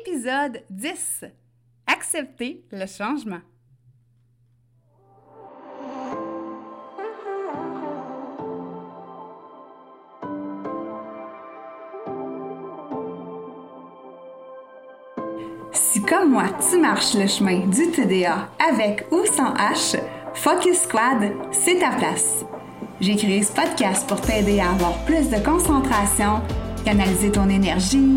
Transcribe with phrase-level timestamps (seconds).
[0.00, 1.24] épisode 10.
[1.86, 3.40] Accepter le changement.
[15.72, 19.98] Si comme moi, tu marches le chemin du TDA avec ou sans H,
[20.34, 22.44] Focus Squad, c'est ta place.
[23.00, 26.42] J'ai créé ce podcast pour t'aider à avoir plus de concentration,
[26.84, 28.16] canaliser ton énergie,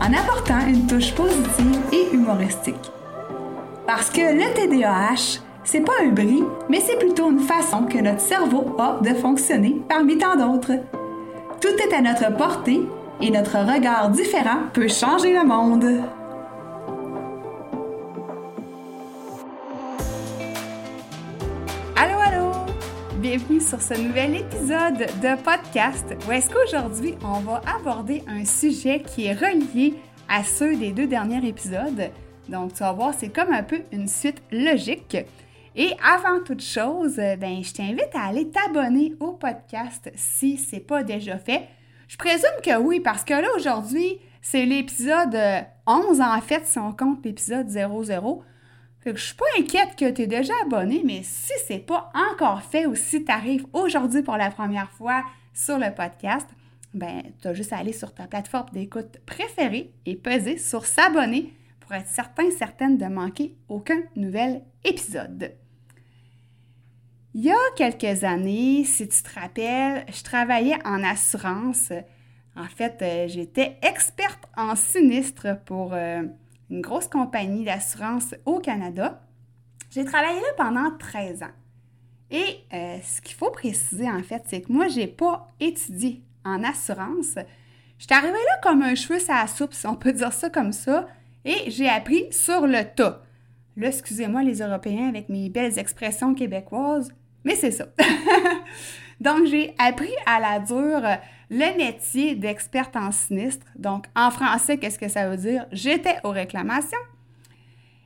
[0.00, 2.90] en apportant une touche positive et humoristique.
[3.86, 8.20] Parce que le TDAH, c'est pas un bris, mais c'est plutôt une façon que notre
[8.20, 10.72] cerveau a de fonctionner parmi tant d'autres.
[11.60, 12.80] Tout est à notre portée
[13.20, 16.02] et notre regard différent peut changer le monde.
[23.30, 29.02] Bienvenue sur ce nouvel épisode de podcast où est-ce qu'aujourd'hui on va aborder un sujet
[29.02, 29.94] qui est relié
[30.28, 32.10] à ceux des deux derniers épisodes.
[32.48, 35.16] Donc, tu vas voir, c'est comme un peu une suite logique.
[35.76, 41.04] Et avant toute chose, ben, je t'invite à aller t'abonner au podcast si c'est pas
[41.04, 41.68] déjà fait.
[42.08, 45.38] Je présume que oui, parce que là, aujourd'hui, c'est l'épisode
[45.86, 48.42] 11 en fait, si on compte l'épisode 00.
[49.00, 52.12] Fait que je suis pas inquiète que tu es déjà abonné, mais si c'est pas
[52.14, 56.46] encore fait ou si tu arrives aujourd'hui pour la première fois sur le podcast,
[56.92, 61.54] ben tu as juste à aller sur ta plateforme d'écoute préférée et peser sur s'abonner
[61.80, 65.54] pour être certain, certaine de manquer aucun nouvel épisode.
[67.32, 71.92] Il y a quelques années, si tu te rappelles, je travaillais en assurance.
[72.56, 76.24] En fait, euh, j'étais experte en sinistre pour euh,
[76.70, 79.20] une grosse compagnie d'assurance au Canada.
[79.90, 81.54] J'ai travaillé là pendant 13 ans.
[82.30, 86.22] Et euh, ce qu'il faut préciser, en fait, c'est que moi, je n'ai pas étudié
[86.44, 87.34] en assurance.
[87.98, 90.48] Je suis arrivée là comme un cheveu à la soupe, si on peut dire ça
[90.48, 91.08] comme ça,
[91.44, 93.22] et j'ai appris sur le tas.
[93.76, 97.12] Là, excusez-moi les Européens avec mes belles expressions québécoises,
[97.44, 97.86] mais c'est ça.
[99.20, 101.02] Donc, j'ai appris à la dure
[101.50, 103.66] le métier d'experte en sinistre.
[103.76, 105.66] Donc, en français, qu'est-ce que ça veut dire?
[105.72, 106.98] J'étais aux réclamations.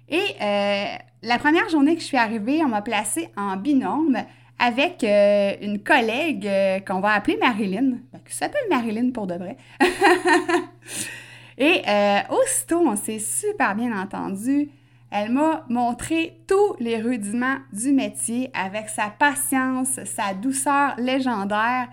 [0.09, 0.85] Et euh,
[1.23, 4.19] la première journée que je suis arrivée, on m'a placée en binôme
[4.59, 9.35] avec euh, une collègue euh, qu'on va appeler Marilyn, ben, qui s'appelle Marilyn pour de
[9.35, 9.57] vrai.
[11.59, 11.83] Et
[12.31, 14.69] aussitôt, on s'est super bien entendu.
[15.17, 21.87] Elle m'a montré tous les rudiments du métier avec sa patience, sa douceur légendaire.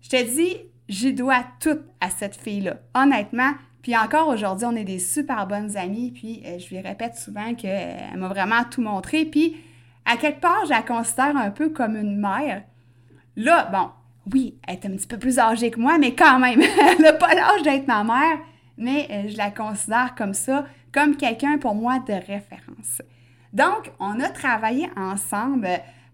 [0.00, 0.56] Je te dis,
[0.88, 3.52] j'y dois tout à cette fille-là, honnêtement.
[3.82, 6.10] Puis encore aujourd'hui, on est des super bonnes amies.
[6.10, 9.26] Puis euh, je lui répète souvent qu'elle m'a vraiment tout montré.
[9.26, 9.58] Puis
[10.06, 12.62] à quelque part, je la considère un peu comme une mère.
[13.36, 13.90] Là, bon,
[14.32, 17.12] oui, elle est un petit peu plus âgée que moi, mais quand même, elle n'a
[17.12, 18.38] pas l'âge d'être ma mère,
[18.78, 23.02] mais euh, je la considère comme ça comme quelqu'un pour moi de référence.
[23.52, 25.68] Donc, on a travaillé ensemble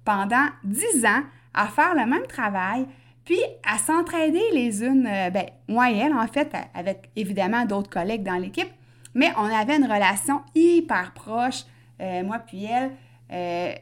[0.04, 1.22] pendant dix ans
[1.54, 2.86] à faire le même travail,
[3.24, 7.90] puis à s'entraider les unes, euh, ben, moi et elle, en fait, avec évidemment d'autres
[7.90, 8.70] collègues dans l'équipe,
[9.14, 11.64] mais on avait une relation hyper proche,
[12.00, 12.92] euh, moi puis elle.
[13.30, 13.74] Euh,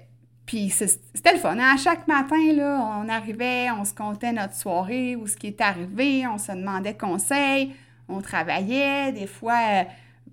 [0.47, 1.59] puis c'était le fun.
[1.59, 5.61] À chaque matin, là, on arrivait, on se comptait notre soirée ou ce qui est
[5.61, 7.75] arrivé, on se demandait conseil,
[8.09, 9.11] on travaillait.
[9.13, 9.85] Des fois,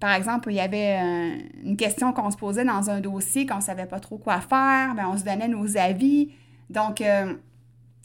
[0.03, 0.99] par exemple, il y avait
[1.63, 4.95] une question qu'on se posait dans un dossier qu'on ne savait pas trop quoi faire,
[4.95, 6.33] bien, on se donnait nos avis.
[6.69, 7.33] Donc, euh,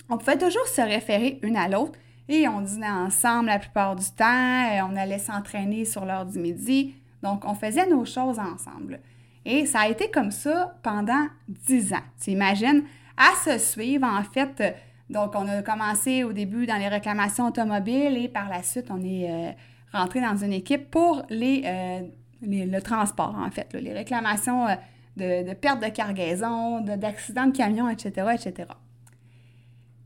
[0.08, 1.98] on pouvait toujours se référer une à l'autre
[2.28, 6.94] et on dînait ensemble la plupart du temps, on allait s'entraîner sur l'heure du midi.
[7.24, 9.00] Donc, on faisait nos choses ensemble.
[9.44, 12.06] Et ça a été comme ça pendant dix ans.
[12.22, 12.84] Tu imagines,
[13.16, 14.76] à se suivre, en fait.
[15.10, 19.02] Donc, on a commencé au début dans les réclamations automobiles et par la suite, on
[19.02, 19.50] est euh,
[19.92, 22.00] rentrer dans une équipe pour les, euh,
[22.42, 24.74] le transport, en fait, les réclamations euh,
[25.16, 28.68] de, perte de cargaison, d'accidents de, camion, etc., etc.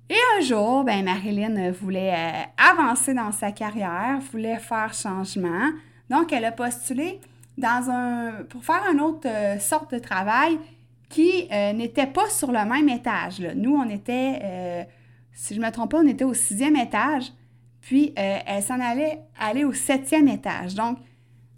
[0.09, 5.71] Et un jour, ben, Marilyn voulait euh, avancer dans sa carrière, voulait faire changement.
[6.11, 7.21] Donc, elle a postulé
[7.57, 9.29] dans un, pour faire une autre
[9.61, 10.59] sorte de travail
[11.09, 13.41] qui n'était pas sur le même étage.
[13.55, 14.87] Nous, on était,
[15.33, 17.33] si je ne me trompe pas, on était au sixième étage.
[17.83, 20.75] Puis, euh, elle s'en allait aller au septième étage.
[20.75, 20.99] Donc,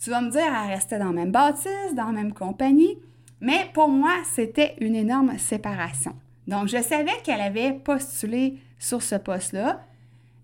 [0.03, 2.99] Tu vas me dire, elle restait dans la même bâtisse, dans la même compagnie,
[3.41, 6.15] mais pour moi, c'était une énorme séparation.
[6.47, 9.81] Donc, je savais qu'elle avait postulé sur ce poste-là.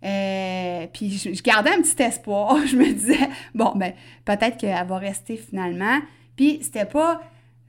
[0.02, 2.56] Euh, puis je, gardais un petit espoir.
[2.66, 3.92] Je me disais, bon, ben,
[4.24, 5.98] peut-être qu'elle va rester finalement.
[6.36, 7.20] Puis c'était pas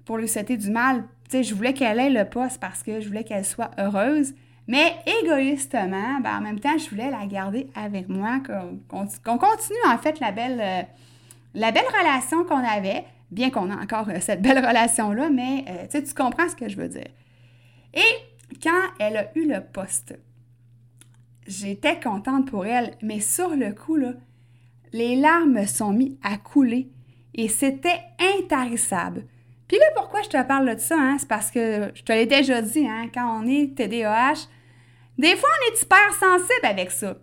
[0.06, 1.04] pour lui souhaiter du mal.
[1.30, 4.34] Tu sais, je voulais qu'elle ait le poste parce que je voulais qu'elle soit heureuse.
[4.72, 9.98] Mais égoïstement, ben, en même temps, je voulais la garder avec moi, qu'on continue en
[9.98, 10.82] fait la belle, euh,
[11.56, 16.14] la belle relation qu'on avait, bien qu'on a encore euh, cette belle relation-là, mais tu
[16.14, 17.10] comprends ce que je veux dire.
[17.94, 20.18] Et quand elle a eu le poste,
[21.46, 24.14] j'étais contente pour elle, mais sur le coup, là,
[24.94, 26.90] les larmes me sont mis à couler
[27.34, 28.00] et c'était
[28.40, 29.26] intarissable.
[29.68, 30.96] Puis là, pourquoi je te parle de ça?
[30.98, 31.18] Hein?
[31.20, 34.48] C'est parce que je te l'ai déjà dit, hein, quand on est TDAH,
[35.18, 37.16] des fois, on est hyper sensible avec ça.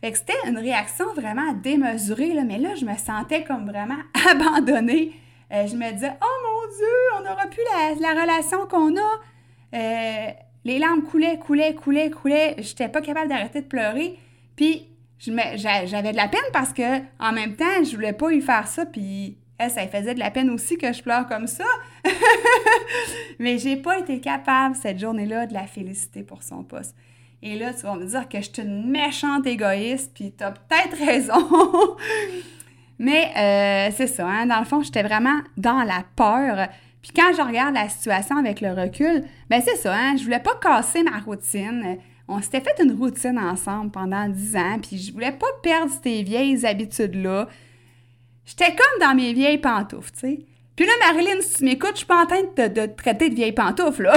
[0.00, 4.00] Fait que c'était une réaction vraiment démesurée, mais là, je me sentais comme vraiment
[4.30, 5.12] abandonnée.
[5.52, 6.86] Euh, je me disais, oh mon Dieu,
[7.16, 7.62] on n'aura plus
[8.00, 9.20] la, relation qu'on a.
[9.74, 10.30] Euh,
[10.64, 12.56] les larmes coulaient, coulaient, coulaient, coulaient.
[12.58, 14.18] J'étais pas capable d'arrêter de pleurer.
[14.56, 14.88] Puis
[15.18, 18.86] j'avais de la peine parce que en même temps, je voulais pas lui faire ça.
[18.86, 21.64] Puis elle, ça faisait de la peine aussi que je pleure comme ça.
[23.38, 26.96] Mais j'ai pas été capable cette journée-là de la féliciter pour son poste.
[27.46, 30.96] Et là, tu vas me dire que je suis une méchante égoïste, puis t'as peut-être
[30.96, 31.46] raison.
[32.98, 34.46] Mais euh, c'est ça, hein?
[34.46, 36.68] dans le fond, j'étais vraiment dans la peur.
[37.02, 40.40] Puis quand je regarde la situation avec le recul, ben c'est ça, hein, je voulais
[40.40, 41.98] pas casser ma routine.
[42.28, 46.22] On s'était fait une routine ensemble pendant dix ans, puis je voulais pas perdre ces
[46.22, 47.48] vieilles habitudes-là.
[48.46, 50.40] J'étais comme dans mes vieilles pantoufles, tu sais.
[50.76, 53.34] Puis là, Marilyn, si tu m'écoutes, je suis pas en train de, te traiter de
[53.34, 54.14] vieilles pantoufles, là.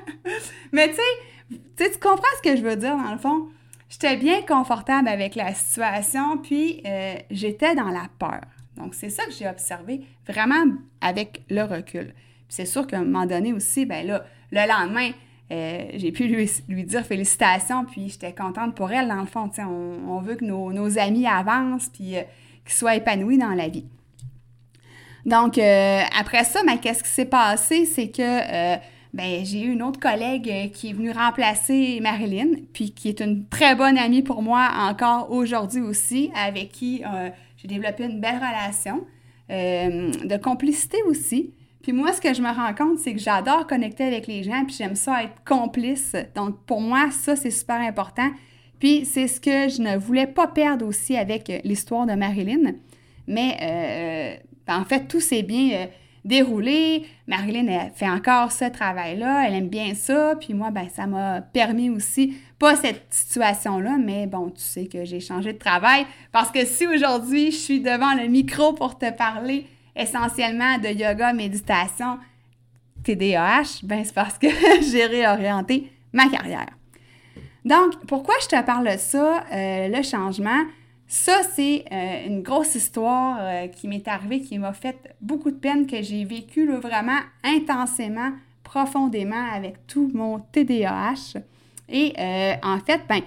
[0.72, 1.02] Mais tu sais,
[1.50, 3.48] tu comprends ce que je veux dire, dans le fond?
[3.88, 8.40] J'étais bien confortable avec la situation, puis euh, j'étais dans la peur.
[8.76, 10.64] Donc, c'est ça que j'ai observé vraiment
[11.00, 12.12] avec le recul.
[12.48, 15.10] c'est sûr qu'à un moment donné aussi, ben là, le lendemain,
[15.52, 19.48] euh, j'ai pu lui, dire félicitations, puis j'étais contente pour elle, dans le fond.
[19.58, 22.22] On, veut que nos, amis avancent, puis euh,
[22.64, 23.86] qu'ils soient épanouis dans la vie.
[25.24, 27.86] Donc, après ça, ben, qu'est-ce qui s'est passé?
[27.86, 28.76] C'est que
[29.14, 33.46] ben, j'ai eu une autre collègue qui est venue remplacer Marilyn, puis qui est une
[33.46, 37.02] très bonne amie pour moi encore aujourd'hui aussi, avec qui
[37.56, 39.06] j'ai développé une belle relation,
[39.50, 41.52] euh, de complicité aussi.
[41.82, 44.64] Puis moi, ce que je me rends compte, c'est que j'adore connecter avec les gens,
[44.64, 46.14] puis j'aime ça être complice.
[46.34, 48.30] Donc pour moi, ça, c'est super important.
[48.80, 52.72] Puis c'est ce que je ne voulais pas perdre aussi avec l'histoire de Marilyn.
[53.26, 54.38] Mais
[54.68, 55.86] euh, en fait, tout s'est bien euh,
[56.24, 57.06] déroulé.
[57.26, 60.34] Marilyn, elle fait encore ce travail-là, elle aime bien ça.
[60.40, 65.04] Puis moi, ben, ça m'a permis aussi pas cette situation-là, mais bon, tu sais que
[65.04, 69.10] j'ai changé de travail parce que si aujourd'hui je suis devant le micro pour te
[69.10, 69.66] parler
[69.96, 72.18] essentiellement de yoga, méditation,
[73.04, 74.46] TDAH, ben c'est parce que
[74.90, 76.70] j'ai réorienté ma carrière.
[77.64, 80.64] Donc, pourquoi je te parle de ça, euh, le changement?
[81.06, 85.56] Ça, c'est euh, une grosse histoire euh, qui m'est arrivée, qui m'a fait beaucoup de
[85.56, 91.38] peine, que j'ai vécu vraiment intensément, profondément avec tout mon TDAH.
[91.88, 93.20] Et euh, en fait, ben,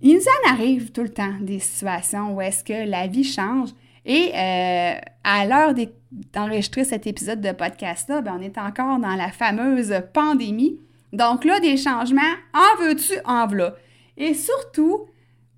[0.00, 3.70] il nous en arrive tout le temps des situations où est-ce que la vie change.
[4.08, 5.74] Et à l'heure
[6.32, 10.78] d'enregistrer cet épisode de podcast-là, ben, on est encore dans la fameuse pandémie.
[11.12, 12.22] Donc là, des changements,
[12.54, 13.74] en veux-tu, en voilà.
[14.16, 15.06] Et surtout,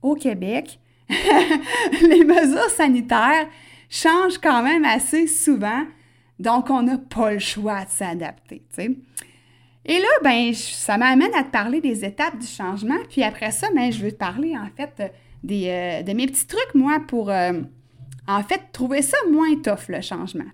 [0.00, 0.80] au Québec,
[2.02, 3.48] les mesures sanitaires
[3.88, 5.84] changent quand même assez souvent.
[6.38, 8.62] Donc, on n'a pas le choix de s'adapter.
[9.84, 12.98] Et là, ben, ça m'amène à te parler des étapes du changement.
[13.08, 15.12] Puis après ça, ben, je veux te parler, en fait,
[15.42, 17.62] des, euh, de mes petits trucs, moi, pour, euh,
[18.26, 20.44] en fait, trouver ça moins tough, le changement.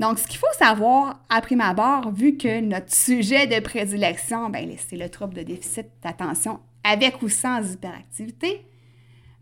[0.00, 4.68] Donc, ce qu'il faut savoir, à prime abord, vu que notre sujet de prédilection, ben,
[4.76, 8.66] c'est le trouble de déficit d'attention avec ou sans hyperactivité,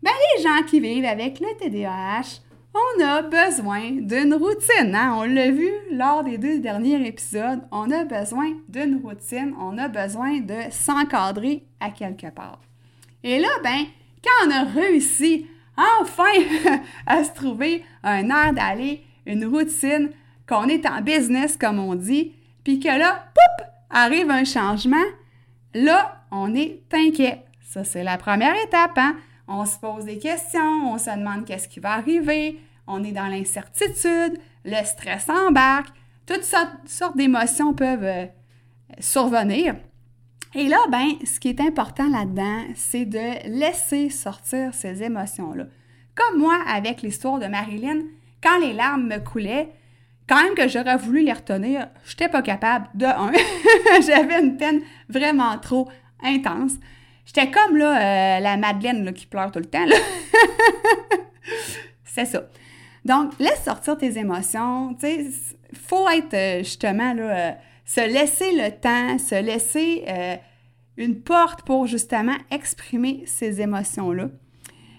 [0.03, 2.41] ben, les gens qui vivent avec le TDAH
[2.73, 4.95] on a besoin d'une routine.
[4.95, 5.13] Hein?
[5.17, 7.61] On l'a vu lors des deux derniers épisodes.
[7.71, 9.53] On a besoin d'une routine.
[9.59, 12.59] On a besoin de s'encadrer à quelque part.
[13.23, 13.85] Et là, ben,
[14.23, 15.45] quand on a réussi
[15.77, 20.09] enfin à se trouver un air d'aller, une routine,
[20.47, 22.33] qu'on est en business, comme on dit,
[22.63, 25.05] puis que là, poup, arrive un changement,
[25.73, 27.45] là, on est inquiet.
[27.61, 28.97] Ça, c'est la première étape.
[28.97, 29.15] Hein?
[29.47, 33.27] On se pose des questions, on se demande qu'est-ce qui va arriver, on est dans
[33.27, 35.93] l'incertitude, le stress embarque,
[36.25, 38.25] toutes sortes, d'émotions peuvent euh,
[38.99, 39.75] survenir.
[40.55, 45.65] Et là, ben, ce qui est important là-dedans, c'est de laisser sortir ces émotions-là.
[46.15, 48.01] Comme moi, avec l'histoire de Marilyn,
[48.41, 49.73] quand les larmes me coulaient,
[50.27, 52.87] quand même que j'aurais voulu les retenir, j'étais pas capable.
[52.93, 53.31] De un,
[54.05, 55.89] j'avais une peine vraiment trop
[56.21, 56.73] intense.
[57.25, 59.85] J'étais comme là, euh, la Madeleine qui pleure tout le temps.
[62.05, 62.43] C'est ça.
[63.05, 64.95] Donc, laisse sortir tes émotions.
[65.03, 65.31] Il
[65.77, 67.51] faut être euh, justement là, euh,
[67.85, 70.05] se laisser le temps, se laisser
[70.95, 74.27] une porte pour justement exprimer ces émotions-là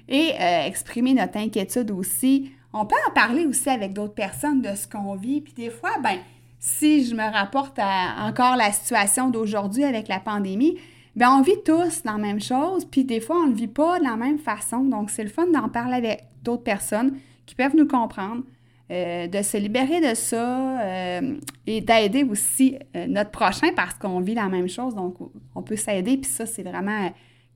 [0.09, 0.33] et
[0.67, 2.53] exprimer notre inquiétude aussi.
[2.75, 5.41] On peut en parler aussi avec d'autres personnes de ce qu'on vit.
[5.41, 6.19] Puis des fois, ben,
[6.59, 10.77] si je me rapporte à encore la situation d'aujourd'hui avec la pandémie,
[11.17, 14.05] ben on vit tous la même chose, puis des fois, on ne vit pas de
[14.05, 14.81] la même façon.
[14.81, 18.43] Donc, c'est le fun d'en parler avec d'autres personnes qui peuvent nous comprendre,
[18.91, 24.21] euh, de se libérer de ça euh, et d'aider aussi euh, notre prochain parce qu'on
[24.21, 24.95] vit la même chose.
[24.95, 25.17] Donc,
[25.55, 27.11] on peut s'aider, puis ça, c'est vraiment,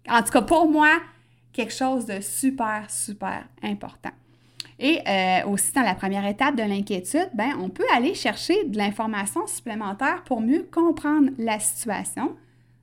[0.09, 1.01] en tout cas pour moi,
[1.53, 4.11] quelque chose de super, super important.
[4.81, 5.01] Et
[5.49, 10.23] aussi, dans la première étape de l'inquiétude, ben, on peut aller chercher de l'information supplémentaire
[10.25, 12.37] pour mieux comprendre la situation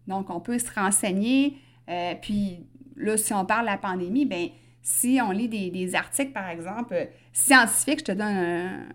[0.07, 1.57] donc, on peut se renseigner.
[1.89, 4.49] Euh, puis là, si on parle de la pandémie, bien,
[4.81, 8.87] si on lit des, articles, par exemple, euh, scientifiques, je te donne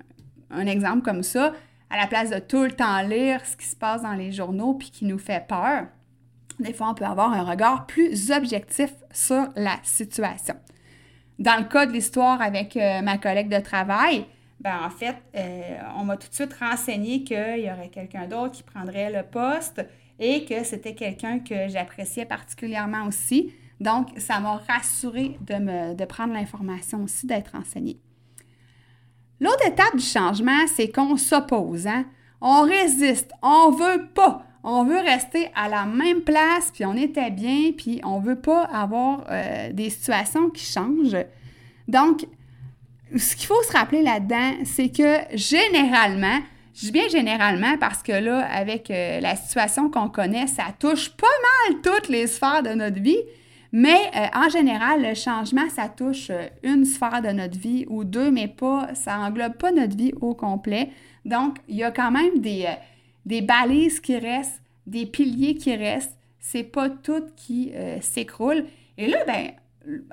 [0.50, 1.52] un, exemple comme ça,
[1.90, 4.74] à la place de tout le temps lire ce qui se passe dans les journaux
[4.74, 5.86] puis qui nous fait peur,
[6.60, 10.54] des fois, on peut avoir un regard plus objectif sur la situation.
[11.38, 14.26] Dans le cas de l'histoire avec euh, ma collègue de travail,
[14.60, 15.16] ben en fait,
[15.96, 19.80] on m'a tout de suite renseigné qu'il y aurait quelqu'un d'autre qui prendrait le poste
[20.20, 23.52] et que c'était quelqu'un que j'appréciais particulièrement aussi.
[23.80, 27.98] Donc, ça m'a rassuré de, prendre l'information aussi, d'être enseignée.
[29.40, 31.86] L'autre étape du changement, c'est qu'on s'oppose.
[31.86, 32.04] Hein?
[32.42, 34.44] On résiste, on veut pas.
[34.62, 38.64] On veut rester à la même place, puis on était bien, puis on veut pas
[38.64, 41.16] avoir euh, des situations qui changent.
[41.88, 42.26] Donc,
[43.16, 46.40] ce qu'il faut se rappeler là-dedans, c'est que généralement,
[46.74, 51.10] je dis bien généralement parce que là, avec euh, la situation qu'on connaît, ça touche
[51.10, 51.26] pas
[51.70, 53.18] mal toutes les sphères de notre vie.
[53.72, 58.04] Mais euh, en général, le changement, ça touche euh, une sphère de notre vie ou
[58.04, 60.90] deux, mais pas, ça englobe pas notre vie au complet.
[61.24, 66.16] Donc, il y a quand même des, balises qui restent, des piliers qui restent.
[66.38, 68.64] C'est pas tout qui s'écroule.
[68.96, 69.50] Et là, ben,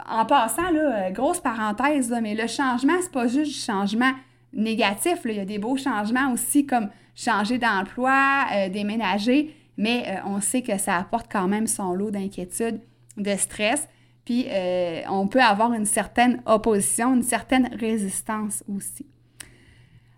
[0.09, 4.11] en passant, là, grosse parenthèse, mais le changement, c'est pas juste du changement
[4.53, 5.19] négatif.
[5.25, 10.39] Il y a des beaux changements aussi comme changer d'emploi, euh, déménager, mais euh, on
[10.39, 12.79] sait que ça apporte quand même son lot d'inquiétude,
[13.17, 13.87] de stress.
[14.23, 19.05] Puis euh, on peut avoir une certaine opposition, une certaine résistance aussi.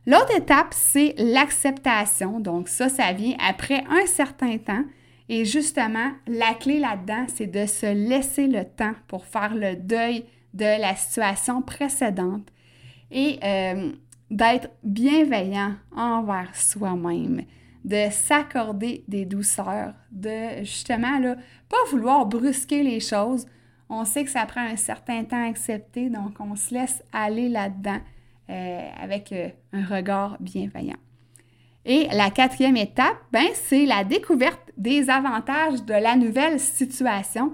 [0.06, 2.40] L'autre étape, c'est l'acceptation.
[2.40, 4.84] Donc ça, ça vient après un certain temps.
[5.30, 10.26] Et justement, la clé là-dedans, c'est de se laisser le temps pour faire le deuil
[10.56, 12.48] de la situation précédente.
[13.12, 13.40] Et
[14.30, 17.44] d'être bienveillant envers soi-même,
[17.84, 21.36] de s'accorder des douceurs, de justement, là,
[21.70, 23.46] pas vouloir brusquer les choses.
[23.90, 27.50] On sait que ça prend un certain temps à accepter, donc on se laisse aller
[27.50, 28.00] là-dedans
[28.50, 30.98] euh, avec euh, un regard bienveillant.
[31.86, 37.54] Et la quatrième étape, ben, c'est la découverte des avantages de la nouvelle situation,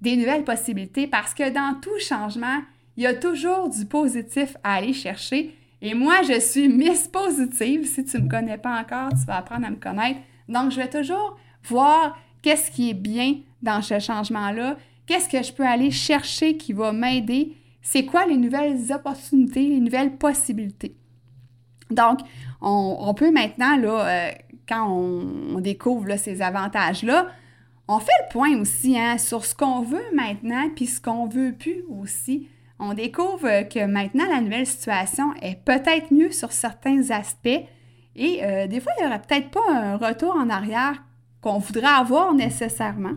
[0.00, 2.60] des nouvelles possibilités, parce que dans tout changement,
[2.96, 7.86] il y a toujours du positif à aller chercher et moi, je suis Miss Positive.
[7.86, 10.18] Si tu ne me connais pas encore, tu vas apprendre à me connaître.
[10.48, 15.52] Donc, je vais toujours voir qu'est-ce qui est bien dans ce changement-là, qu'est-ce que je
[15.52, 20.96] peux aller chercher qui va m'aider, c'est quoi les nouvelles opportunités, les nouvelles possibilités?
[21.90, 22.20] Donc,
[22.62, 24.30] on, peut maintenant, là, euh,
[24.66, 27.26] quand on, découvre ces avantages-là,
[27.88, 31.52] on fait le point aussi hein, sur ce qu'on veut maintenant, puis ce qu'on veut
[31.52, 37.64] plus aussi on découvre que maintenant la nouvelle situation est peut-être mieux sur certains aspects
[38.16, 41.02] et euh, des fois, il n'y aurait peut-être pas un retour en arrière
[41.40, 43.14] qu'on voudrait avoir nécessairement.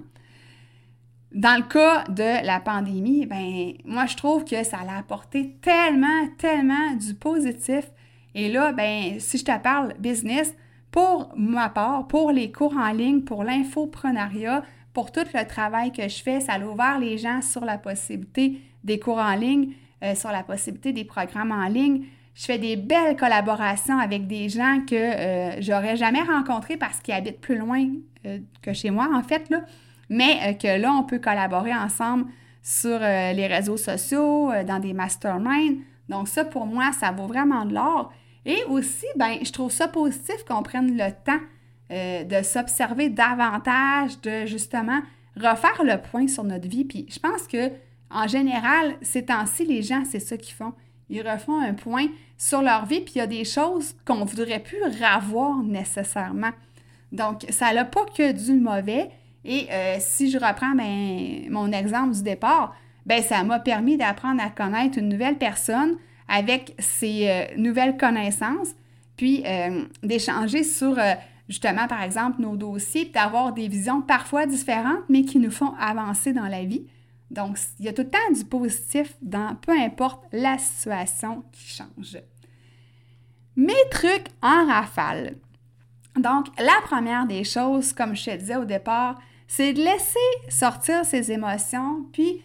[1.34, 6.28] Dans le cas de la pandémie, ben moi je trouve que ça a apporté tellement,
[6.38, 7.92] tellement du positif.
[8.34, 10.56] Et là, ben si je te parle business,
[10.90, 16.08] pour ma part, pour les cours en ligne, pour l'infoprenariat, pour tout le travail que
[16.08, 20.14] je fais, ça a ouvert les gens sur la possibilité des cours en ligne, euh,
[20.14, 22.06] sur la possibilité des programmes en ligne.
[22.36, 27.16] Je fais des belles collaborations avec des gens que euh, j'aurais jamais rencontrés parce qu'ils
[27.16, 27.84] habitent plus loin
[28.28, 29.52] euh, que chez moi, en fait,
[30.08, 32.28] mais que là, on peut collaborer ensemble
[32.62, 35.78] sur les réseaux sociaux, dans des masterminds.
[36.10, 38.14] Donc ça, pour moi, ça vaut vraiment de l'or.
[38.46, 41.42] Et aussi, ben, je trouve ça positif qu'on prenne le temps
[41.90, 45.02] de s'observer davantage, de justement
[45.36, 46.86] refaire le point sur notre vie.
[46.86, 47.72] Puis je pense que
[48.10, 50.74] en général, ces temps-ci, les gens, c'est ça qu'ils font.
[51.10, 54.60] Ils refont un point sur leur vie, puis il y a des choses qu'on voudrait
[54.60, 56.52] plus revoir nécessairement.
[57.12, 59.10] Donc, ça n'a pas que du mauvais.
[59.46, 64.42] Et euh, si je reprends ben, mon exemple du départ, ben, ça m'a permis d'apprendre
[64.44, 65.96] à connaître une nouvelle personne
[66.28, 68.76] avec ses euh, nouvelles connaissances,
[69.16, 71.00] puis euh, d'échanger sur
[71.48, 75.74] justement, par exemple, nos dossiers, puis d'avoir des visions parfois différentes, mais qui nous font
[75.80, 76.86] avancer dans la vie.
[77.30, 81.68] Donc, il y a tout le temps du positif dans peu importe la situation qui
[81.68, 82.18] change.
[83.56, 85.36] Mes trucs en rafale.
[86.16, 90.20] Donc, la première des choses, comme je te disais au départ, c'est de laisser
[90.50, 92.44] sortir ses émotions, puis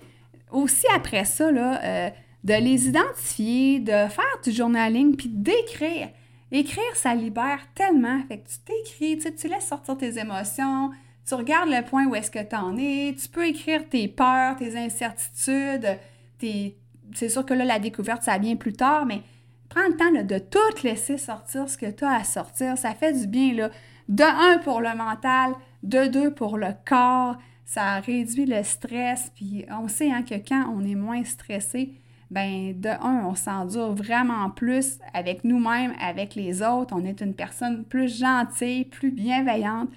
[0.50, 2.10] aussi après ça, euh,
[2.44, 6.10] de les identifier, de faire du journaling, puis d'écrire.
[6.50, 8.20] Écrire, ça libère tellement.
[8.28, 10.90] Fait que tu t'écris, tu laisses sortir tes émotions,
[11.26, 14.56] tu regardes le point où est-ce que tu en es, tu peux écrire tes peurs,
[14.56, 15.98] tes incertitudes,
[16.38, 16.76] tes...
[17.14, 19.22] c'est sûr que là, la découverte, ça vient plus tard, mais
[19.68, 22.76] prends le temps de tout laisser sortir ce que tu as à sortir.
[22.76, 23.70] Ça fait du bien, là.
[24.08, 25.52] De un pour le mental,
[25.82, 27.36] de deux pour le corps.
[27.64, 29.32] Ça réduit le stress.
[29.34, 31.94] Puis on sait hein, que quand on est moins stressé,
[32.30, 36.94] ben de un, on s'endure vraiment plus avec nous-mêmes, avec les autres.
[36.96, 39.90] On est une personne plus gentille, plus bienveillante,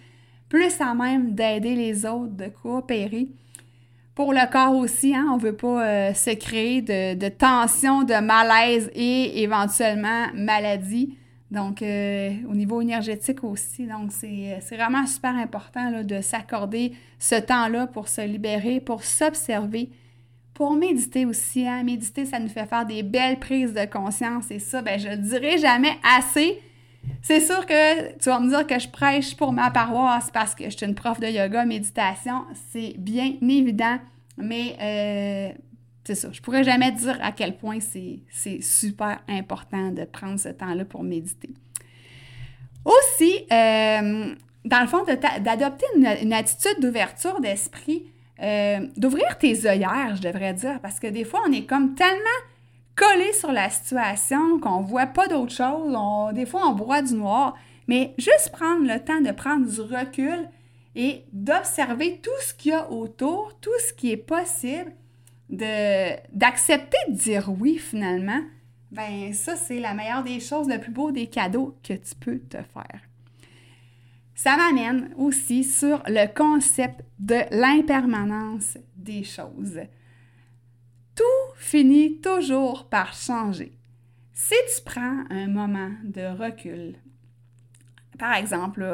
[0.56, 3.28] plus à même d'aider les autres, de coopérer.
[4.16, 8.04] Pour le corps aussi, hein, on ne veut pas euh, se créer de, de tension,
[8.04, 11.18] de malaise et éventuellement maladie.
[11.52, 13.86] Donc, euh, au niveau énergétique aussi.
[13.86, 19.90] Donc, c'est vraiment super important de s'accorder ce temps-là pour se libérer, pour s'observer,
[20.54, 21.68] pour méditer aussi.
[21.68, 21.84] Hein.
[21.84, 24.50] Méditer, ça nous fait faire des belles prises de conscience.
[24.52, 26.62] Et ça, ben, je ne dirai jamais assez.
[27.22, 30.66] C'est sûr que tu vas me dire que je prêche pour ma paroisse parce que
[30.66, 33.98] je suis une prof de yoga, méditation, c'est bien évident,
[34.38, 35.58] mais euh,
[36.04, 36.30] c'est ça.
[36.32, 41.04] Je pourrais jamais dire à quel point c'est super important de prendre ce temps-là pour
[41.04, 41.50] méditer.
[42.86, 48.04] Aussi, euh, dans le fond, d'adopter une, attitude d'ouverture d'esprit,
[48.41, 52.39] euh, d'ouvrir tes œillères, je devrais dire, parce que des fois, on est comme tellement
[52.95, 56.34] collé sur la situation, qu'on ne voit pas d'autre chose.
[56.34, 57.55] des fois, on voit du noir.
[57.88, 60.49] Mais juste prendre le temps de prendre du recul
[60.95, 64.91] et d'observer tout ce qu'il y a autour, tout ce qui est possible,
[65.49, 68.41] d'accepter de, dire oui finalement,
[68.91, 72.39] ben ça, c'est la meilleure des choses, le plus beau des cadeaux que tu peux
[72.39, 73.01] te faire.
[74.34, 79.79] Ça m'amène aussi sur le concept de l'impermanence des choses
[81.15, 83.71] tout finit toujours par changer.
[84.34, 86.95] Si tu prends un moment de recul,
[88.19, 88.86] par exemple,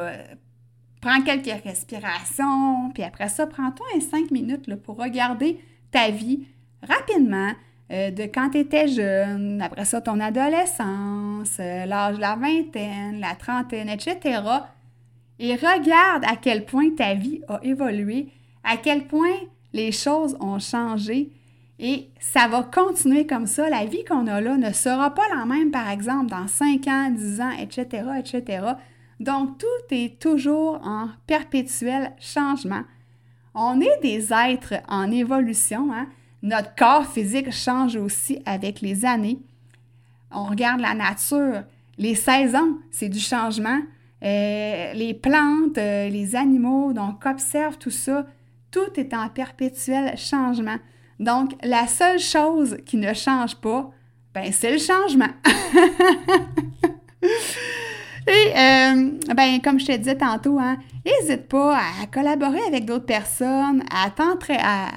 [1.02, 5.60] prends quelques respirations, puis après ça, prends-toi un cinq minutes pour regarder
[5.92, 6.46] ta vie
[6.84, 7.52] rapidement,
[7.92, 13.20] euh, de quand tu étais jeune, après ça, ton adolescence, euh, l'âge de la vingtaine,
[13.20, 14.42] la trentaine, etc.
[15.40, 18.30] Et regarde à quel point ta vie a évolué,
[18.64, 19.36] à quel point
[19.74, 21.32] les choses ont changé,
[21.84, 23.68] et ça va continuer comme ça.
[23.68, 27.10] La vie qu'on a là ne sera pas la même, par exemple, dans 5 ans,
[27.10, 28.68] 10 ans, etc., etc.
[29.20, 32.84] Donc, tout est toujours en perpétuel changement.
[33.56, 35.92] On est des êtres en évolution.
[35.92, 36.08] Hein?
[36.44, 39.40] Notre corps physique change aussi avec les années.
[40.32, 41.64] On regarde la nature.
[41.98, 43.80] Les saisons, c'est du changement.
[44.24, 48.28] Euh, les plantes, euh, les animaux, donc observe tout ça.
[48.70, 50.78] Tout est en perpétuel changement.
[51.22, 53.92] Donc, la seule chose qui ne change pas,
[54.34, 55.30] ben, c'est le changement.
[58.28, 60.60] Et, euh, ben, comme je te disais tantôt,
[61.06, 64.88] n'hésite hein, pas à collaborer avec d'autres personnes, à, à,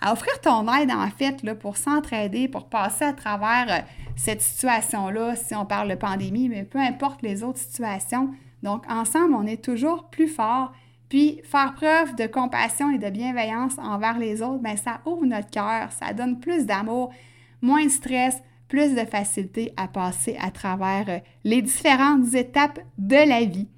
[0.00, 3.80] à, offrir ton aide, en fait, là, pour s'entraider, pour passer à travers euh,
[4.14, 8.30] cette situation-là, si on parle de pandémie, mais peu importe les autres situations.
[8.62, 10.72] Donc, ensemble, on est toujours plus fort
[11.14, 15.48] puis faire preuve de compassion et de bienveillance envers les autres, bien, ça ouvre notre
[15.48, 17.12] cœur, ça donne plus d'amour,
[17.62, 23.14] moins de stress, plus de facilité à passer à travers euh, les différentes étapes de
[23.14, 23.68] la vie.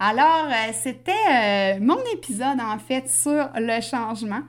[0.00, 4.42] Alors, euh, c'était euh, mon épisode en fait sur le changement.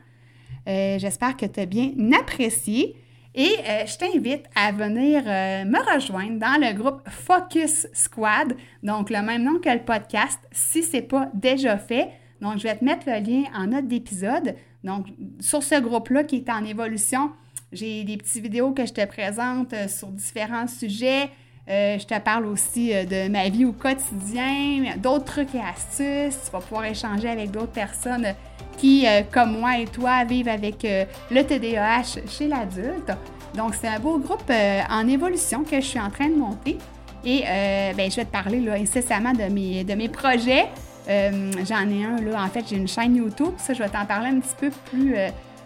[0.66, 2.96] J'espère que tu as bien apprécié.
[3.40, 9.12] Et euh, je t'invite à venir euh, me rejoindre dans le groupe Focus Squad, donc
[9.12, 12.10] le même nom que le podcast, si ce n'est pas déjà fait.
[12.42, 14.56] Donc, je vais te mettre le lien en note d'épisode.
[14.84, 15.06] Donc,
[15.40, 17.32] sur ce groupe-là qui est en évolution,
[17.72, 21.30] j'ai des petites vidéos que je te présente euh, sur différents sujets.
[21.68, 26.40] Je te parle aussi de ma vie au quotidien, d'autres trucs et astuces.
[26.46, 28.34] Tu vas pouvoir échanger avec d'autres personnes
[28.78, 33.12] qui, euh, comme moi et toi, vivent avec euh, le TDAH chez l'adulte.
[33.56, 36.78] Donc, c'est un beau groupe euh, en évolution que je suis en train de monter.
[37.26, 40.68] Et euh, ben, je vais te parler là, incessamment de mes, de mes projets.
[41.10, 43.54] Euh, j'en ai un, là, en fait, j'ai une chaîne YouTube.
[43.58, 45.16] Ça, je vais t'en parler un petit peu plus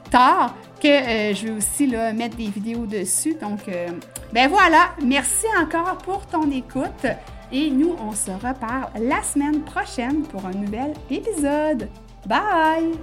[0.10, 0.88] tard, que
[1.34, 3.36] je vais aussi là, mettre des vidéos dessus.
[3.42, 3.60] Donc,
[4.34, 7.06] ben voilà, merci encore pour ton écoute.
[7.52, 11.90] Et nous, on se reparle la semaine prochaine pour un nouvel épisode.
[12.26, 12.94] Bye!